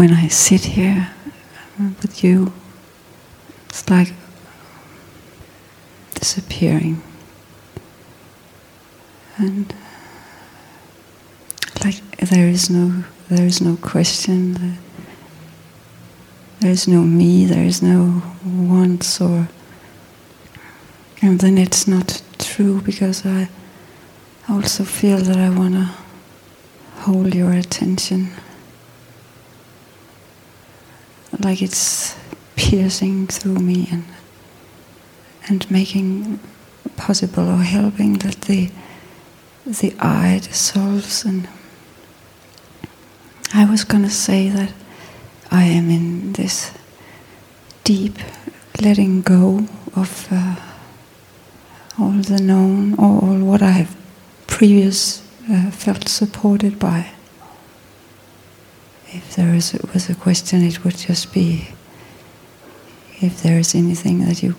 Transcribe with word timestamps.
when 0.00 0.14
I 0.14 0.28
sit 0.28 0.64
here 0.64 1.10
with 1.78 2.24
you, 2.24 2.54
it's 3.68 3.90
like 3.90 4.14
disappearing. 6.14 7.02
And 9.36 9.74
like 11.84 12.00
there 12.16 12.48
is 12.48 12.70
no 12.70 13.04
there 13.28 13.44
is 13.44 13.60
no 13.60 13.76
question 13.76 14.78
there 16.60 16.70
is 16.70 16.88
no 16.88 17.02
me 17.02 17.44
there 17.44 17.64
is 17.64 17.82
no 17.82 18.22
wants 18.42 19.20
or 19.20 19.48
and 21.20 21.40
then 21.40 21.58
it's 21.58 21.86
not 21.86 22.22
true 22.38 22.80
because 22.80 23.26
I 23.26 23.50
also 24.48 24.84
feel 24.84 25.18
that 25.18 25.36
I 25.36 25.50
want 25.50 25.74
to 25.74 25.90
hold 27.02 27.34
your 27.34 27.52
attention 27.52 28.30
like 31.40 31.62
it's 31.62 32.16
piercing 32.56 33.26
through 33.26 33.58
me 33.58 33.88
and 33.90 34.04
and 35.48 35.70
making 35.70 36.38
possible 36.96 37.48
or 37.48 37.62
helping 37.62 38.18
that 38.18 38.42
the 38.42 38.70
the 39.66 39.94
I 39.98 40.40
dissolves 40.42 41.24
and 41.24 41.48
I 43.52 43.64
was 43.64 43.84
going 43.84 44.04
to 44.04 44.10
say 44.10 44.48
that 44.50 44.72
I 45.50 45.64
am 45.64 45.90
in 45.90 46.34
this 46.34 46.70
deep 47.82 48.18
letting 48.80 49.22
go 49.22 49.66
of 49.96 50.28
uh, 50.30 50.54
all 51.98 52.12
the 52.12 52.40
known 52.40 52.94
or 52.94 53.20
all 53.22 53.38
what 53.38 53.62
I 53.62 53.72
have 53.72 53.96
previous 54.46 55.22
uh, 55.50 55.70
felt 55.70 56.08
supported 56.08 56.78
by. 56.78 57.10
If 59.12 59.34
there 59.34 59.54
is, 59.54 59.72
was 59.92 60.08
a 60.08 60.14
question, 60.14 60.62
it 60.62 60.84
would 60.84 60.96
just 60.96 61.32
be 61.32 61.68
if 63.20 63.42
there 63.42 63.58
is 63.58 63.74
anything 63.74 64.24
that 64.24 64.42
you 64.42 64.54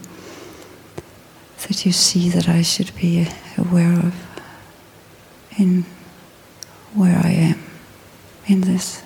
that 1.67 1.85
you 1.85 1.91
see 1.91 2.29
that 2.29 2.49
I 2.49 2.63
should 2.63 2.93
be 2.95 3.27
aware 3.57 3.93
of 3.93 4.13
in 5.57 5.85
where 6.93 7.17
I 7.17 7.29
am 7.29 7.63
in 8.47 8.61
this. 8.61 9.03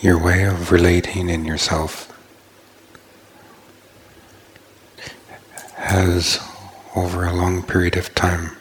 Your 0.00 0.18
way 0.18 0.44
of 0.44 0.72
relating 0.72 1.28
in 1.28 1.44
yourself 1.44 2.08
has, 5.76 6.40
over 6.96 7.24
a 7.24 7.32
long 7.32 7.62
period 7.62 7.96
of 7.96 8.14
time, 8.14 8.56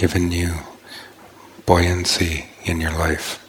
given 0.00 0.32
you 0.32 0.54
buoyancy 1.66 2.46
in 2.64 2.80
your 2.80 2.90
life. 2.92 3.46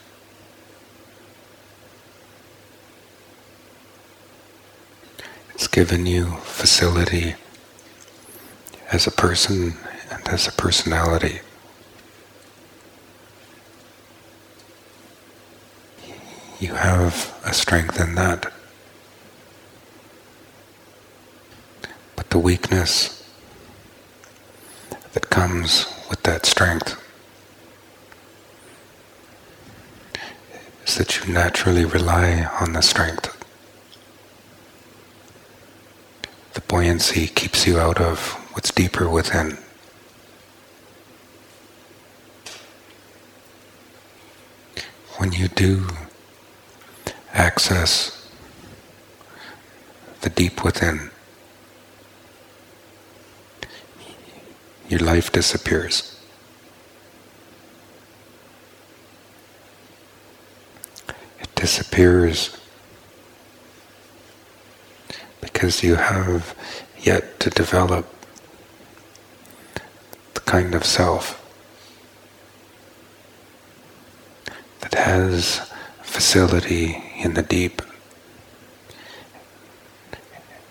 It's 5.54 5.66
given 5.66 6.04
you 6.04 6.26
facility 6.42 7.36
as 8.90 9.06
a 9.06 9.10
person 9.10 9.78
and 10.10 10.28
as 10.28 10.46
a 10.46 10.52
personality. 10.52 11.40
You 16.60 16.74
have 16.74 17.34
a 17.46 17.54
strength 17.54 17.98
in 17.98 18.14
that. 18.16 18.52
But 22.14 22.28
the 22.28 22.38
weakness 22.38 23.26
that 25.14 25.30
comes 25.30 25.86
with 26.12 26.22
that 26.24 26.44
strength 26.44 27.02
is 30.86 30.96
that 30.98 31.18
you 31.18 31.32
naturally 31.32 31.86
rely 31.86 32.46
on 32.60 32.74
the 32.74 32.82
strength. 32.82 33.30
The 36.52 36.60
buoyancy 36.60 37.28
keeps 37.28 37.66
you 37.66 37.78
out 37.78 37.98
of 37.98 38.32
what's 38.52 38.70
deeper 38.70 39.08
within. 39.08 39.56
When 45.16 45.32
you 45.32 45.48
do 45.48 45.86
access 47.32 48.28
the 50.20 50.28
deep 50.28 50.62
within, 50.62 51.11
your 54.92 55.00
life 55.00 55.32
disappears. 55.32 56.20
It 61.40 61.54
disappears 61.54 62.54
because 65.40 65.82
you 65.82 65.94
have 65.94 66.54
yet 67.00 67.40
to 67.40 67.48
develop 67.48 68.06
the 70.34 70.40
kind 70.40 70.74
of 70.74 70.84
self 70.84 71.38
that 74.80 74.92
has 74.92 75.72
facility 76.02 77.02
in 77.16 77.32
the 77.32 77.42
deep 77.42 77.80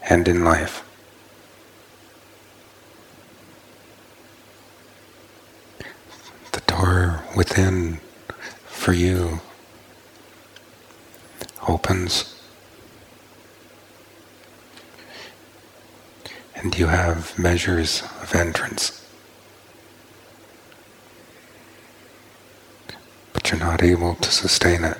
and 0.07 0.27
in 0.27 0.43
life. 0.43 0.83
The 6.51 6.61
door 6.67 7.23
within 7.41 8.00
for 8.68 8.94
you 8.94 9.40
opens 11.68 12.40
and 16.53 16.78
you 16.78 16.85
have 16.85 17.35
measures 17.40 18.03
of 18.22 18.35
entrance. 18.35 19.03
But 23.34 23.50
you're 23.50 23.59
not 23.59 23.81
able 23.81 24.13
to 24.13 24.31
sustain 24.31 24.84
it. 24.84 24.97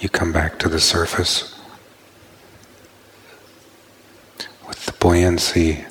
You 0.00 0.08
come 0.08 0.32
back 0.32 0.58
to 0.58 0.68
the 0.68 0.80
surface 0.80 1.56
with 4.66 4.84
the 4.84 4.92
buoyancy 4.98 5.84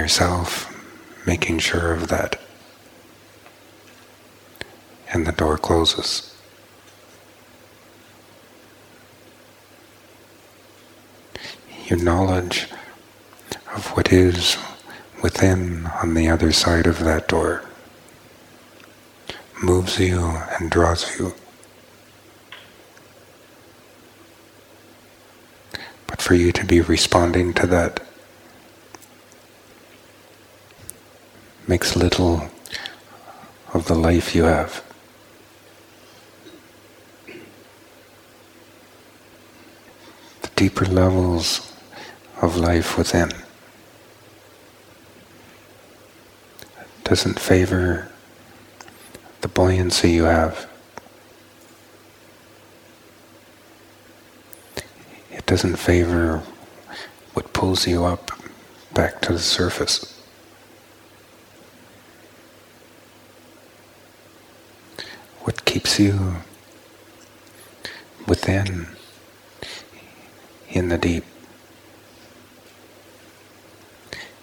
yourself, 0.00 0.66
making 1.26 1.58
sure 1.58 1.92
of 1.92 2.08
that. 2.08 2.40
And 5.12 5.26
the 5.26 5.32
door 5.32 5.58
closes. 5.58 6.34
Your 11.86 12.02
knowledge 12.02 12.68
of 13.74 13.86
what 13.96 14.12
is 14.12 14.56
within 15.22 15.86
on 16.02 16.14
the 16.14 16.28
other 16.28 16.52
side 16.52 16.86
of 16.86 17.00
that 17.00 17.28
door 17.28 17.64
moves 19.62 19.98
you 19.98 20.20
and 20.58 20.70
draws 20.70 21.18
you. 21.18 21.34
But 26.06 26.22
for 26.22 26.34
you 26.34 26.52
to 26.52 26.64
be 26.64 26.80
responding 26.80 27.52
to 27.54 27.66
that 27.66 28.00
makes 31.70 31.94
little 31.94 32.50
of 33.72 33.86
the 33.86 33.94
life 33.94 34.34
you 34.34 34.42
have. 34.42 34.82
The 40.42 40.50
deeper 40.56 40.84
levels 40.84 41.72
of 42.42 42.56
life 42.56 42.98
within. 42.98 43.30
doesn't 47.04 47.40
favor 47.40 48.08
the 49.40 49.48
buoyancy 49.48 50.10
you 50.10 50.24
have. 50.24 50.68
It 55.32 55.44
doesn't 55.46 55.76
favor 55.76 56.38
what 57.34 57.52
pulls 57.52 57.86
you 57.88 58.04
up 58.04 58.30
back 58.94 59.20
to 59.22 59.32
the 59.32 59.40
surface. 59.40 60.20
What 65.42 65.64
keeps 65.64 65.89
you 66.00 66.36
within, 68.26 68.86
in 70.70 70.88
the 70.88 70.96
deep, 70.96 71.24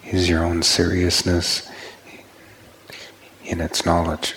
is 0.06 0.28
your 0.28 0.44
own 0.44 0.62
seriousness 0.62 1.68
in 3.44 3.60
its 3.60 3.84
knowledge. 3.84 4.36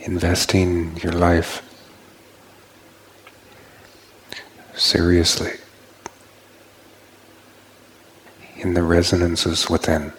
Investing 0.00 0.96
your 0.96 1.12
life 1.12 1.62
seriously 4.74 5.52
in 8.56 8.74
the 8.74 8.82
resonances 8.82 9.70
within. 9.70 10.12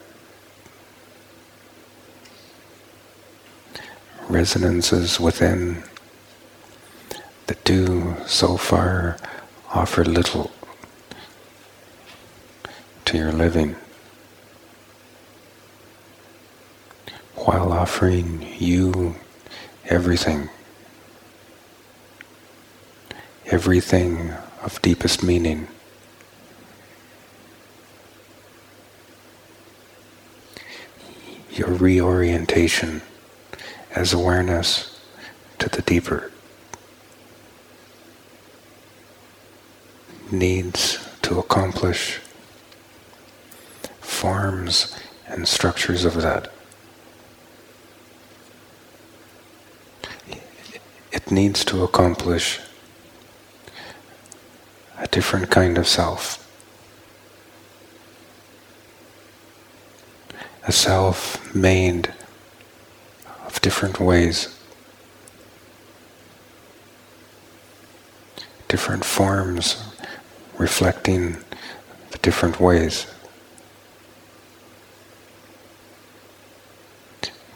Resonances 4.41 5.19
within 5.19 5.83
that 7.45 7.63
do 7.63 8.15
so 8.25 8.57
far 8.57 9.15
offer 9.71 10.03
little 10.03 10.49
to 13.05 13.19
your 13.19 13.31
living 13.31 13.75
while 17.35 17.71
offering 17.71 18.43
you 18.57 19.13
everything, 19.85 20.49
everything 23.45 24.31
of 24.63 24.81
deepest 24.81 25.21
meaning. 25.21 25.67
Your 31.51 31.69
reorientation 31.69 33.03
as 34.01 34.13
awareness 34.13 34.99
to 35.59 35.69
the 35.69 35.83
deeper 35.83 36.31
needs 40.31 41.07
to 41.21 41.37
accomplish 41.37 42.19
forms 43.99 44.97
and 45.27 45.47
structures 45.47 46.03
of 46.03 46.19
that. 46.19 46.51
It 51.11 51.29
needs 51.29 51.63
to 51.65 51.83
accomplish 51.83 52.59
a 54.97 55.07
different 55.09 55.51
kind 55.51 55.77
of 55.77 55.87
self. 55.87 56.39
A 60.67 60.71
self 60.71 61.53
made 61.53 62.11
different 63.61 63.99
ways, 63.99 64.57
different 68.67 69.05
forms 69.05 69.83
reflecting 70.57 71.37
the 72.11 72.17
different 72.19 72.59
ways. 72.59 73.05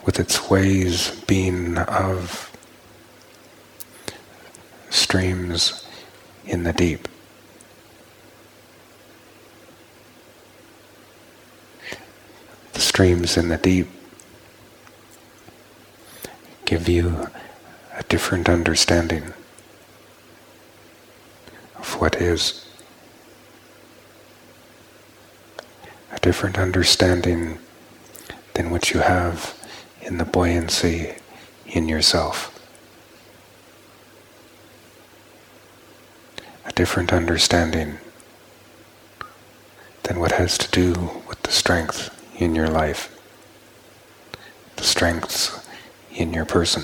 With 0.06 0.19
its 0.19 0.50
ways 0.50 1.10
being 1.28 1.78
of 1.78 2.51
streams 4.92 5.84
in 6.46 6.63
the 6.63 6.74
deep. 6.74 7.08
The 12.74 12.80
streams 12.80 13.36
in 13.36 13.50
the 13.50 13.58
deep 13.58 13.88
give 16.66 16.90
you 16.90 17.30
a 17.96 18.04
different 18.04 18.50
understanding 18.50 19.34
of 21.76 22.02
what 22.02 22.16
is. 22.16 22.66
A 26.12 26.20
different 26.20 26.58
understanding 26.58 27.60
than 28.54 28.72
what 28.72 28.92
you 28.92 29.02
have 29.02 29.54
in 30.02 30.18
the 30.18 30.26
buoyancy 30.26 31.16
in 31.68 31.88
yourself. 31.88 32.52
A 36.66 36.72
different 36.74 37.14
understanding 37.14 38.00
than 40.04 40.20
what 40.20 40.34
has 40.34 40.58
to 40.58 40.72
do 40.72 41.22
with 41.28 41.42
the 41.44 41.52
strength 41.52 42.10
in 42.40 42.56
your 42.56 42.68
life, 42.68 43.16
the 44.76 44.84
strengths 44.84 45.65
in 46.16 46.34
your 46.34 46.46
person. 46.46 46.84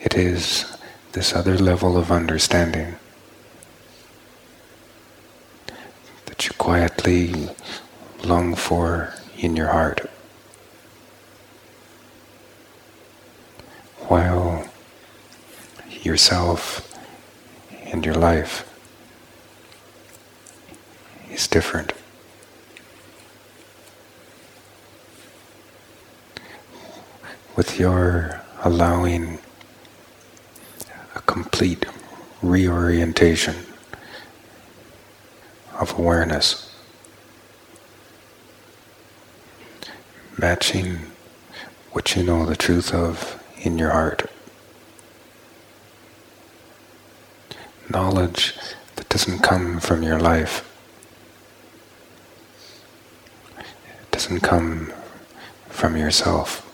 It 0.00 0.14
is 0.14 0.76
this 1.12 1.34
other 1.34 1.56
level 1.58 1.96
of 1.96 2.12
understanding 2.12 2.96
that 6.26 6.46
you 6.46 6.52
quietly 6.58 7.48
long 8.22 8.54
for 8.54 9.14
in 9.38 9.56
your 9.56 9.68
heart. 9.68 10.00
While 14.08 14.68
yourself 16.02 16.94
and 17.86 18.04
your 18.04 18.14
life 18.14 18.68
is 21.30 21.48
different. 21.48 21.92
With 27.56 27.80
your 27.80 28.42
allowing 28.62 29.38
a 31.14 31.20
complete 31.22 31.86
reorientation 32.42 33.56
of 35.80 35.98
awareness, 35.98 36.74
matching 40.38 40.98
what 41.92 42.14
you 42.14 42.22
know 42.22 42.44
the 42.44 42.56
truth 42.56 42.92
of 42.92 43.42
in 43.58 43.78
your 43.78 43.90
heart. 43.90 44.30
Knowledge 47.88 48.54
that 48.96 49.08
doesn't 49.08 49.38
come 49.38 49.80
from 49.80 50.02
your 50.02 50.20
life, 50.20 50.62
it 53.58 54.10
doesn't 54.10 54.40
come 54.40 54.92
from 55.70 55.96
yourself. 55.96 56.65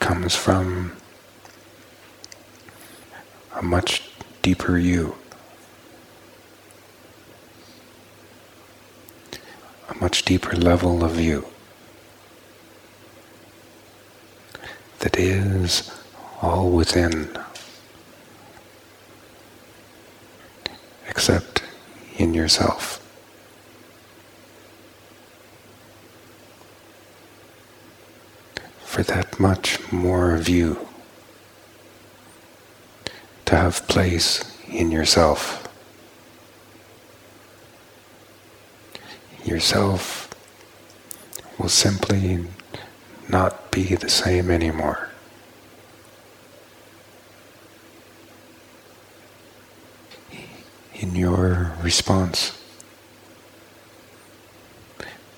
Comes 0.00 0.34
from 0.34 0.96
a 3.54 3.62
much 3.62 4.02
deeper 4.42 4.76
you, 4.76 5.14
a 9.88 9.94
much 10.00 10.24
deeper 10.24 10.56
level 10.56 11.04
of 11.04 11.20
you 11.20 11.46
that 15.00 15.18
is 15.18 15.90
all 16.42 16.70
within, 16.70 17.38
except 21.08 21.62
in 22.16 22.34
yourself. 22.34 22.96
For 28.90 29.04
that 29.04 29.38
much 29.38 29.78
more 29.92 30.34
of 30.34 30.48
you 30.48 30.76
to 33.44 33.54
have 33.54 33.86
place 33.86 34.42
in 34.66 34.90
yourself. 34.90 35.68
Yourself 39.44 40.34
will 41.56 41.68
simply 41.68 42.44
not 43.28 43.70
be 43.70 43.94
the 43.94 44.10
same 44.10 44.50
anymore. 44.50 45.08
In 50.94 51.14
your 51.14 51.76
response 51.80 52.60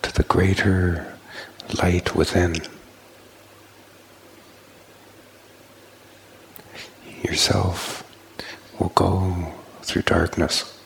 to 0.00 0.11
the 0.14 0.23
greater 0.23 1.18
light 1.82 2.16
within. 2.16 2.56
Yourself 7.43 8.05
will 8.79 8.93
go 8.95 9.53
through 9.83 10.03
darkness. 10.03 10.79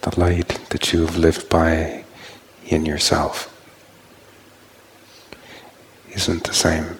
The 0.00 0.18
light 0.18 0.58
that 0.70 0.92
you 0.92 1.06
have 1.06 1.16
lived 1.16 1.48
by 1.48 2.04
in 2.66 2.84
yourself 2.84 3.54
isn't 6.10 6.42
the 6.42 6.52
same 6.52 6.98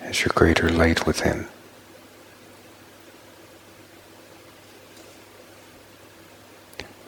as 0.00 0.20
your 0.20 0.32
greater 0.34 0.70
light 0.70 1.06
within. 1.06 1.48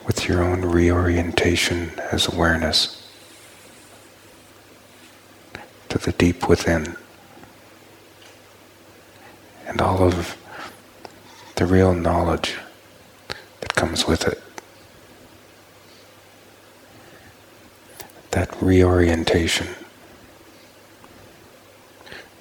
With 0.07 0.29
your 0.29 0.45
own 0.45 0.67
reorientation 0.67 1.99
as 2.11 2.29
awareness 2.29 3.02
to 5.93 5.99
the 5.99 6.13
deep 6.13 6.49
within. 6.49 6.97
And 9.67 9.81
all 9.81 10.03
of 10.03 10.37
the 11.57 11.65
real 11.65 11.95
knowledge 11.95 12.57
that 13.61 13.75
comes 13.75 14.07
with 14.07 14.27
it. 14.27 14.43
that 18.33 18.63
reorientation 18.63 19.69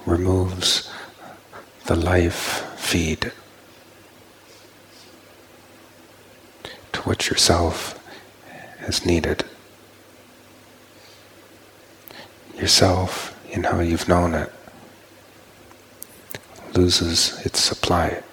removes 0.05 0.89
the 1.85 1.95
life 1.95 2.65
feed 2.77 3.31
to 6.93 7.01
which 7.01 7.29
yourself 7.29 7.99
is 8.87 9.05
needed. 9.05 9.43
Yourself, 12.57 13.37
in 13.51 13.63
how 13.63 13.79
you've 13.81 14.07
known 14.07 14.33
it, 14.33 14.51
loses 16.73 17.45
its 17.45 17.59
supply. 17.59 18.23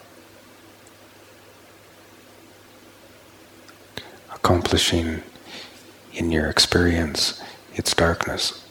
Accomplishing 4.33 5.23
in 6.15 6.31
your 6.31 6.49
experience 6.49 7.43
its 7.75 7.93
darkness. 7.95 8.65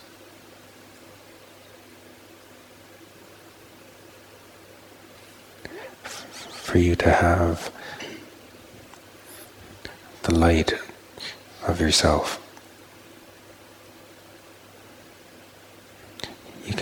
For 6.04 6.78
you 6.78 6.96
to 6.96 7.12
have 7.12 7.72
the 10.24 10.34
light 10.34 10.74
of 11.68 11.80
yourself. 11.80 12.47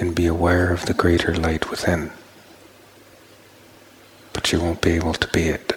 Can 0.05 0.13
be 0.13 0.27
aware 0.27 0.71
of 0.71 0.85
the 0.85 0.93
greater 0.93 1.33
light 1.33 1.71
within, 1.71 2.11
but 4.33 4.51
you 4.51 4.59
won't 4.59 4.79
be 4.79 4.91
able 4.91 5.15
to 5.15 5.27
be 5.29 5.47
it. 5.47 5.73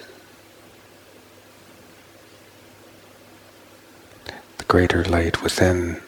The 4.59 4.65
greater 4.65 5.03
light 5.03 5.41
within 5.41 6.03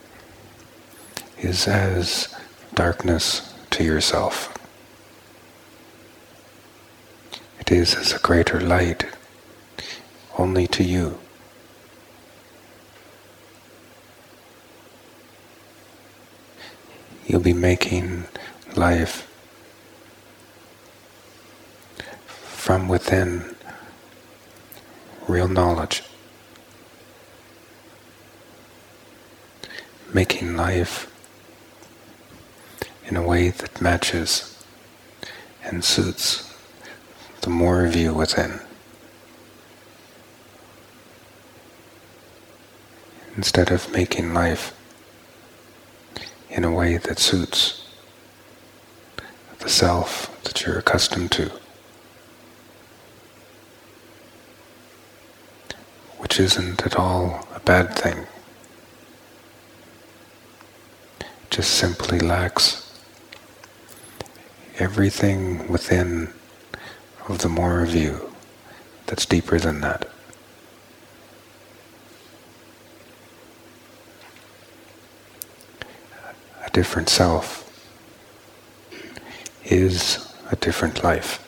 is 1.39 1.67
as 1.67 2.27
darkness 2.75 3.51
to 3.71 3.83
yourself. 3.83 4.55
It 7.59 7.71
is 7.71 7.95
as 7.95 8.13
a 8.13 8.19
greater 8.19 8.61
light 8.61 9.07
only 10.37 10.67
to 10.67 10.83
you. 10.83 11.17
You'll 17.31 17.39
be 17.39 17.53
making 17.53 18.25
life 18.75 19.25
from 22.25 22.89
within 22.89 23.55
real 25.29 25.47
knowledge. 25.47 26.03
Making 30.13 30.57
life 30.57 31.09
in 33.05 33.15
a 33.15 33.25
way 33.25 33.49
that 33.49 33.81
matches 33.81 34.61
and 35.63 35.85
suits 35.85 36.53
the 37.39 37.49
more 37.49 37.85
of 37.85 37.95
you 37.95 38.13
within. 38.13 38.59
Instead 43.37 43.71
of 43.71 43.89
making 43.93 44.33
life 44.33 44.73
in 46.51 46.63
a 46.65 46.71
way 46.71 46.97
that 46.97 47.17
suits 47.17 47.87
the 49.59 49.69
self 49.69 50.43
that 50.43 50.65
you're 50.65 50.77
accustomed 50.79 51.31
to, 51.31 51.49
which 56.17 56.39
isn't 56.39 56.85
at 56.85 56.95
all 56.97 57.47
a 57.55 57.59
bad 57.61 57.95
thing. 57.95 58.27
Just 61.49 61.71
simply 61.71 62.19
lacks 62.19 62.99
everything 64.77 65.67
within 65.67 66.33
of 67.27 67.39
the 67.39 67.49
more 67.49 67.81
of 67.81 67.95
you 67.95 68.33
that's 69.05 69.25
deeper 69.25 69.59
than 69.59 69.79
that. 69.81 70.10
Different 76.73 77.09
self 77.09 77.67
is 79.65 80.33
a 80.49 80.55
different 80.55 81.03
life. 81.03 81.45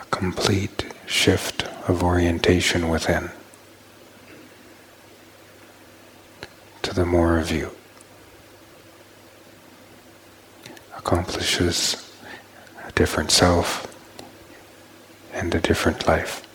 A 0.00 0.04
complete 0.06 0.84
shift 1.06 1.64
of 1.88 2.02
orientation 2.02 2.88
within 2.88 3.30
to 6.82 6.94
the 6.94 7.04
more 7.04 7.38
of 7.38 7.50
you 7.50 7.70
accomplishes 10.96 12.10
a 12.86 12.92
different 12.92 13.30
self 13.30 13.88
and 15.32 15.54
a 15.54 15.60
different 15.60 16.06
life. 16.06 16.46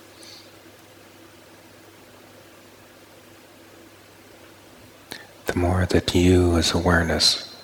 More 5.57 5.85
that 5.87 6.13
you 6.13 6.55
as 6.57 6.73
awareness 6.73 7.55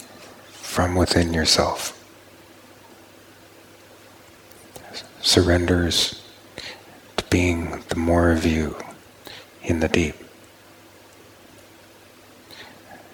from 0.49 0.95
within 0.95 1.33
yourself. 1.33 1.99
Surrenders 5.21 6.21
to 7.17 7.23
being 7.29 7.83
the 7.89 7.95
more 7.95 8.31
of 8.31 8.45
you 8.45 8.75
in 9.61 9.79
the 9.79 9.87
deep. 9.87 10.15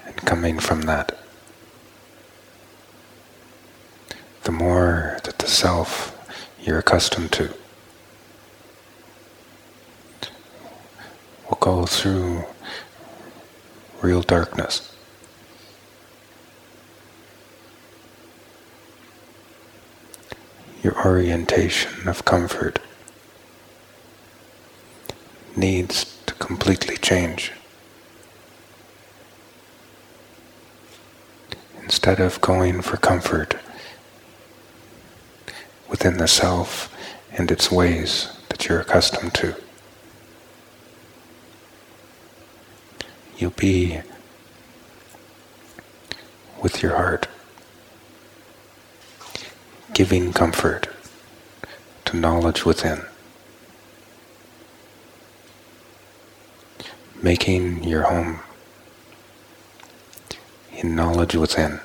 And 0.06 0.16
coming 0.18 0.60
from 0.60 0.84
that 0.84 1.20
the 4.50 4.52
more 4.52 5.20
that 5.26 5.38
the 5.38 5.48
self 5.48 6.16
you're 6.60 6.80
accustomed 6.80 7.32
to 7.32 7.54
will 11.48 11.58
go 11.60 11.86
through 11.86 12.44
real 14.02 14.22
darkness. 14.22 14.96
Your 20.82 20.98
orientation 21.06 22.08
of 22.08 22.24
comfort 22.24 22.80
needs 25.56 26.18
to 26.26 26.34
completely 26.36 26.96
change. 26.98 27.52
Instead 31.84 32.20
of 32.20 32.40
going 32.40 32.82
for 32.82 32.98
comfort 32.98 33.56
within 35.90 36.18
the 36.18 36.28
self 36.28 36.96
and 37.32 37.52
its 37.52 37.70
ways 37.72 38.30
that 38.50 38.68
you're 38.68 38.80
accustomed 38.80 39.34
to. 39.34 39.56
You'll 43.40 43.52
be 43.52 44.02
with 46.62 46.84
your 46.84 46.96
heart, 46.96 47.28
giving 49.94 50.34
comfort 50.34 50.90
to 52.04 52.18
knowledge 52.18 52.66
within, 52.66 53.02
making 57.24 57.82
your 57.86 58.04
home 58.04 58.42
in 60.74 60.96
knowledge 60.96 61.36
within. 61.36 61.80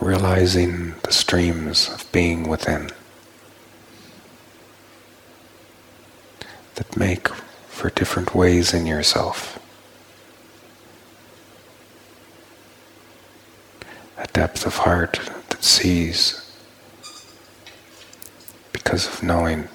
Realizing 0.00 0.94
the 1.02 1.12
streams 1.12 1.90
of 1.90 2.10
being 2.10 2.48
within. 2.48 2.90
That 6.80 6.96
make 6.96 7.28
for 7.68 7.90
different 7.90 8.34
ways 8.34 8.72
in 8.72 8.86
yourself. 8.86 9.58
A 14.16 14.26
depth 14.28 14.64
of 14.64 14.76
heart 14.76 15.20
that 15.50 15.62
sees 15.62 16.50
because 18.72 19.06
of 19.06 19.22
knowing. 19.22 19.68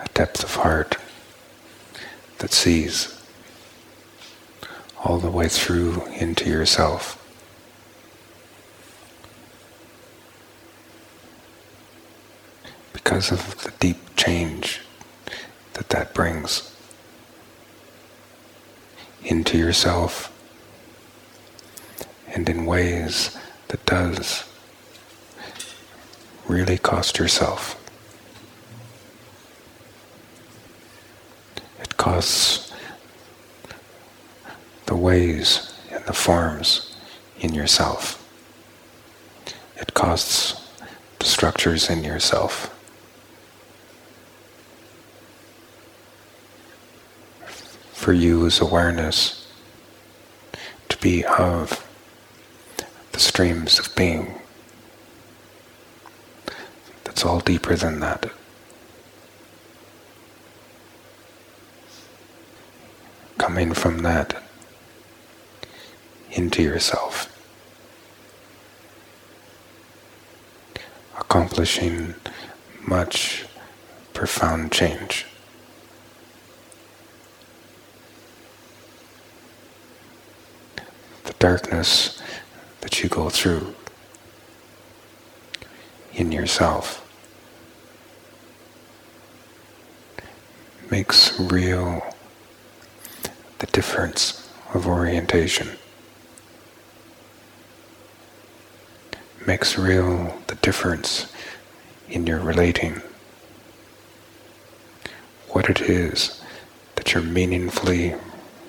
A 0.00 0.08
depth 0.14 0.44
of 0.44 0.54
heart 0.54 0.98
that 2.38 2.52
sees 2.52 3.20
all 5.02 5.18
the 5.18 5.32
way 5.32 5.48
through 5.48 6.06
into 6.14 6.48
yourself. 6.48 7.17
Because 13.08 13.32
of 13.32 13.62
the 13.62 13.72
deep 13.80 13.96
change 14.16 14.82
that 15.72 15.88
that 15.88 16.12
brings 16.12 16.76
into 19.24 19.56
yourself 19.56 20.30
and 22.26 22.50
in 22.50 22.66
ways 22.66 23.34
that 23.68 23.82
does 23.86 24.44
really 26.48 26.76
cost 26.76 27.18
yourself. 27.18 27.82
It 31.80 31.96
costs 31.96 32.74
the 34.84 34.96
ways 34.96 35.72
and 35.90 36.04
the 36.04 36.12
forms 36.12 36.94
in 37.40 37.54
yourself. 37.54 38.22
It 39.78 39.94
costs 39.94 40.70
the 41.18 41.24
structures 41.24 41.88
in 41.88 42.04
yourself. 42.04 42.74
For 47.98 48.12
you 48.12 48.46
as 48.46 48.60
awareness 48.60 49.46
to 50.88 50.96
be 50.98 51.24
of 51.26 51.84
the 53.12 53.18
streams 53.18 53.78
of 53.78 53.94
being. 53.96 54.40
That's 57.04 57.26
all 57.26 57.40
deeper 57.40 57.74
than 57.74 57.98
that. 58.00 58.30
Coming 63.36 63.74
from 63.74 63.98
that 63.98 64.42
into 66.30 66.62
yourself. 66.62 67.26
Accomplishing 71.18 72.14
much 72.86 73.44
profound 74.14 74.70
change. 74.72 75.26
Darkness 81.38 82.20
that 82.80 83.02
you 83.02 83.08
go 83.08 83.28
through 83.28 83.74
in 86.14 86.32
yourself 86.32 87.04
makes 90.90 91.38
real 91.38 92.02
the 93.58 93.66
difference 93.66 94.48
of 94.74 94.86
orientation. 94.86 95.68
Makes 99.46 99.78
real 99.78 100.36
the 100.46 100.56
difference 100.56 101.32
in 102.08 102.26
your 102.26 102.40
relating. 102.40 103.00
What 105.50 105.70
it 105.70 105.80
is 105.80 106.42
that 106.96 107.14
you're 107.14 107.22
meaningfully 107.22 108.14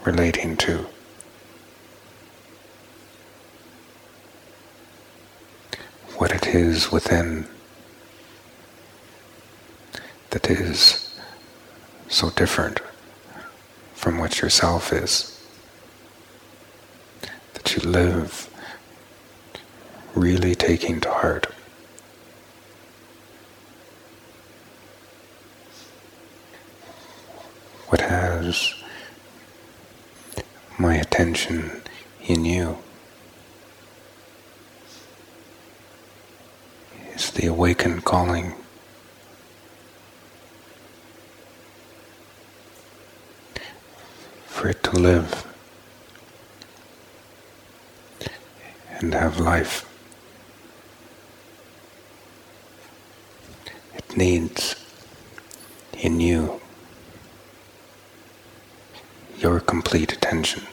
relating 0.06 0.56
to. 0.58 0.86
What 6.20 6.32
it 6.34 6.48
is 6.48 6.92
within 6.92 7.48
that 10.32 10.50
is 10.50 11.18
so 12.10 12.30
different 12.32 12.82
from 13.94 14.18
what 14.18 14.42
yourself 14.42 14.92
is. 14.92 15.42
That 17.54 17.74
you 17.74 17.90
live 17.90 18.50
really 20.14 20.56
taking 20.56 21.00
to 21.00 21.10
heart. 21.10 21.46
What 27.88 28.02
has 28.02 28.76
my 30.78 30.96
attention 30.96 31.82
in 32.28 32.44
you 32.44 32.80
is 37.20 37.32
the 37.32 37.48
awakened 37.48 38.06
calling 38.06 38.54
for 44.46 44.70
it 44.70 44.82
to 44.84 44.96
live 44.96 45.46
and 49.00 49.14
have 49.14 49.40
life. 49.40 49.86
It 53.96 54.18
needs 54.18 54.76
in 55.98 56.20
you 56.22 56.62
your 59.40 59.60
complete 59.60 60.12
attention, 60.14 60.64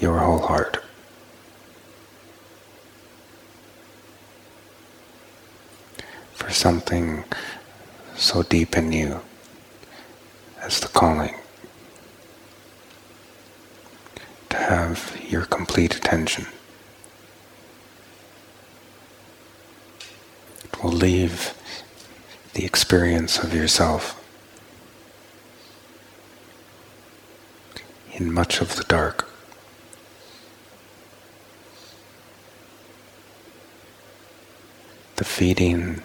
your 0.00 0.18
whole 0.18 0.40
heart. 0.40 0.78
For 6.34 6.50
something 6.50 7.24
so 8.32 8.42
deep 8.42 8.78
in 8.78 8.90
you 8.92 9.20
as 10.62 10.80
the 10.80 10.88
calling. 10.88 11.34
To 14.48 14.56
have 14.56 15.20
your 15.28 15.44
complete 15.44 15.94
attention. 15.94 16.46
It 20.64 20.82
will 20.82 20.92
leave 20.92 21.52
the 22.54 22.64
experience 22.64 23.38
of 23.38 23.52
yourself 23.52 24.18
in 28.14 28.32
much 28.32 28.62
of 28.62 28.76
the 28.76 28.84
dark. 28.84 29.28
The 35.16 35.24
feeding 35.24 36.02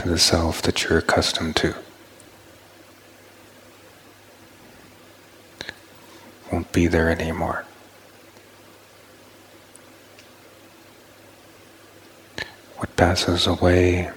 to 0.00 0.08
the 0.08 0.18
self 0.18 0.62
that 0.62 0.84
you're 0.84 0.98
accustomed 0.98 1.56
to. 1.56 1.74
won't 6.50 6.72
be 6.72 6.86
there 6.86 7.10
anymore. 7.10 7.64
What 12.76 12.96
passes 12.96 13.46
away 13.46 14.10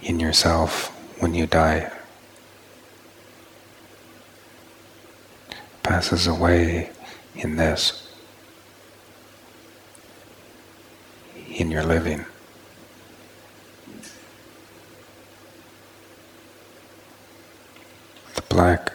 in 0.00 0.20
yourself 0.20 0.88
when 1.20 1.34
you 1.34 1.46
die 1.46 1.92
passes 5.82 6.28
away 6.28 6.90
in 7.34 7.56
this, 7.56 8.14
in 11.48 11.68
your 11.70 11.82
living. 11.82 12.24
Black 18.60 18.92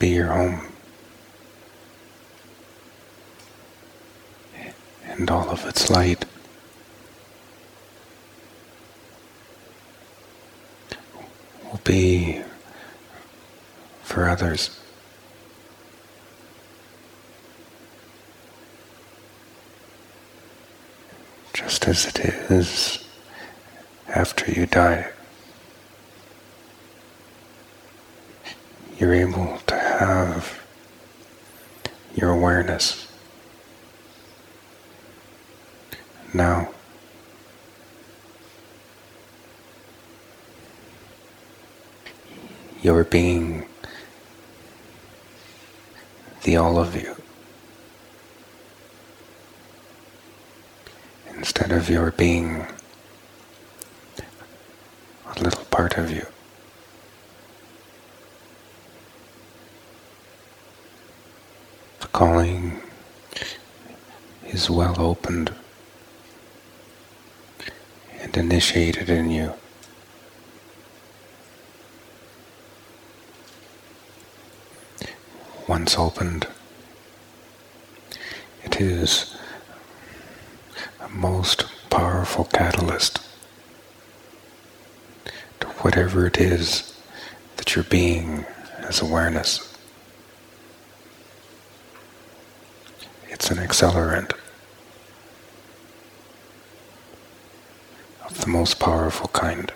be 0.00 0.08
your 0.08 0.32
home. 0.32 0.60
And 5.04 5.30
all 5.30 5.48
of 5.48 5.64
its 5.66 5.88
light 5.90 6.24
will 11.70 11.80
be 11.84 12.42
for 14.02 14.28
others. 14.28 14.76
Just 21.52 21.86
as 21.86 22.06
it 22.06 22.18
is 22.18 23.04
after 24.08 24.50
you 24.50 24.66
die. 24.66 25.12
You're 29.00 29.14
able 29.14 29.58
to 29.66 29.74
have 29.74 30.60
your 32.14 32.28
awareness 32.28 33.10
now. 36.34 36.68
Your 42.82 43.04
being, 43.04 43.64
the 46.42 46.56
all 46.56 46.78
of 46.78 46.94
you, 46.94 47.16
instead 51.34 51.72
of 51.72 51.88
your 51.88 52.10
being 52.10 52.66
a 55.26 55.42
little 55.42 55.64
part 55.64 55.96
of 55.96 56.10
you. 56.10 56.26
Calling 62.12 62.80
is 64.46 64.68
well 64.68 65.00
opened 65.00 65.52
and 68.20 68.36
initiated 68.36 69.08
in 69.08 69.30
you. 69.30 69.52
Once 75.68 75.96
opened, 75.96 76.46
it 78.64 78.80
is 78.80 79.36
a 81.00 81.08
most 81.08 81.64
powerful 81.90 82.44
catalyst 82.46 83.20
to 85.60 85.66
whatever 85.82 86.26
it 86.26 86.38
is 86.38 86.92
that 87.56 87.74
you're 87.74 87.84
being 87.84 88.44
as 88.78 89.00
awareness. 89.00 89.66
It's 93.28 93.39
an 93.50 93.58
accelerant 93.58 94.32
of 98.24 98.40
the 98.40 98.46
most 98.46 98.78
powerful 98.78 99.28
kind. 99.28 99.72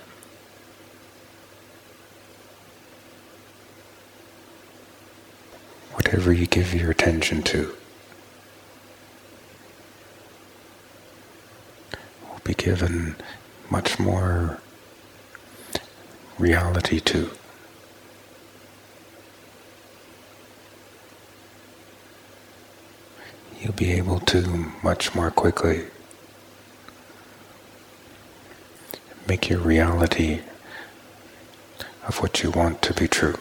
Whatever 5.95 6.33
you 6.33 6.47
give 6.47 6.73
your 6.73 6.91
attention 6.91 7.43
to 7.43 7.75
will 12.31 12.41
be 12.45 12.55
given 12.55 13.17
much 13.71 13.99
more 13.99 14.61
reality 16.39 17.01
to. 17.01 17.31
You'll 23.61 23.73
be 23.85 23.93
able 23.93 24.19
to 24.21 24.73
much 24.83 25.15
more 25.15 25.31
quickly 25.31 25.85
make 29.29 29.51
your 29.51 29.59
reality 29.59 30.41
of 32.09 32.17
what 32.23 32.43
you 32.43 32.51
want 32.51 32.81
to 32.81 32.95
be 32.95 33.07
true 33.07 33.37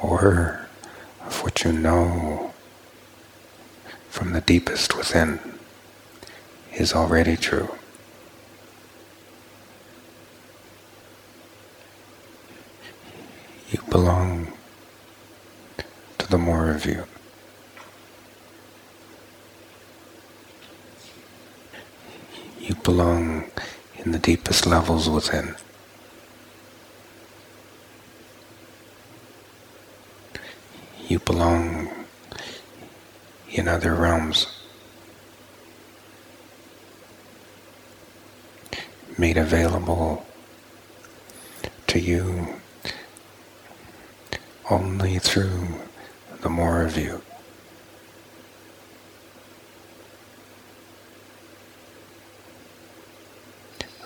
or 0.00 0.66
of 1.20 1.42
what 1.42 1.64
you 1.64 1.70
know 1.70 2.54
from 4.08 4.32
the 4.32 4.40
deepest 4.40 4.96
within 4.96 5.38
is 6.72 6.94
already 6.94 7.36
true. 7.36 7.68
You 13.68 13.82
belong 13.90 14.50
to 16.16 16.26
the 16.26 16.38
more 16.38 16.70
of 16.70 16.86
you. 16.86 17.04
Belong 22.82 23.50
in 23.98 24.12
the 24.12 24.18
deepest 24.18 24.66
levels 24.66 25.08
within. 25.08 25.54
You 31.06 31.18
belong 31.20 31.90
in 33.50 33.68
other 33.68 33.94
realms. 33.94 34.46
Made 39.18 39.36
available 39.36 40.26
to 41.88 42.00
you 42.00 42.54
only 44.70 45.18
through 45.18 45.68
the 46.40 46.48
more 46.48 46.82
of 46.82 46.96
you. 46.96 47.20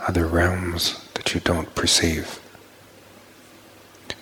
Other 0.07 0.27
realms 0.27 1.01
that 1.15 1.35
you 1.35 1.41
don't 1.41 1.75
perceive 1.75 2.39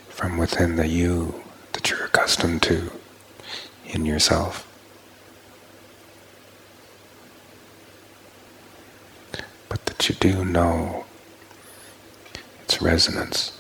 from 0.08 0.38
within 0.38 0.76
the 0.76 0.86
you 0.86 1.44
that 1.72 1.90
you're 1.90 2.06
accustomed 2.06 2.62
to 2.62 2.90
in 3.84 4.06
yourself. 4.06 4.66
But 9.68 9.84
that 9.84 10.08
you 10.08 10.14
do 10.14 10.42
know 10.42 11.04
its 12.62 12.80
resonance. 12.80 13.52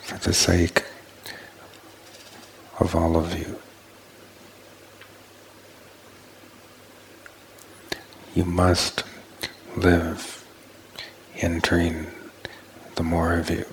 For 0.00 0.16
the 0.16 0.32
sake 0.32 0.84
of 2.80 2.94
all 2.94 3.18
of 3.18 3.38
you. 3.38 3.58
You 8.38 8.44
must 8.44 9.02
live 9.76 10.46
entering 11.38 12.06
the 12.94 13.02
more 13.02 13.34
of 13.34 13.50
you. 13.50 13.64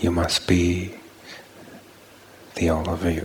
You 0.00 0.10
must 0.10 0.46
be 0.46 0.96
the 2.56 2.68
all 2.68 2.90
of 2.90 3.06
you. 3.06 3.24